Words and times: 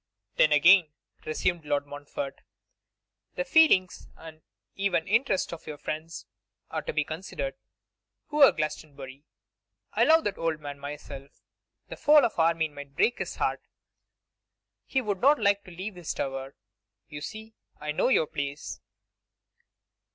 'Then, 0.37 0.51
again,' 0.51 0.89
resumed 1.27 1.63
Lord 1.63 1.85
Montfort, 1.85 2.41
'the 3.35 3.45
feelings 3.45 4.07
and 4.17 4.41
even 4.73 5.07
interests 5.07 5.53
of 5.53 5.67
your 5.67 5.77
friends 5.77 6.25
are 6.71 6.81
to 6.81 6.91
be 6.91 7.03
considered. 7.03 7.53
Poor 8.27 8.51
Glastonbury! 8.51 9.25
I 9.93 10.05
love 10.05 10.23
that 10.23 10.39
old 10.39 10.59
man 10.59 10.79
myself. 10.79 11.43
The 11.89 11.97
fall 11.97 12.25
of 12.25 12.39
Armine 12.39 12.73
might 12.73 12.95
break 12.95 13.19
his 13.19 13.35
heart; 13.35 13.61
he 14.87 15.01
would 15.01 15.21
not 15.21 15.37
like 15.39 15.63
to 15.65 15.69
leave 15.71 15.93
his 15.93 16.15
tower. 16.15 16.55
You 17.07 17.21
see, 17.21 17.53
I 17.79 17.91
know 17.91 18.07
your 18.07 18.25
place. 18.25 18.81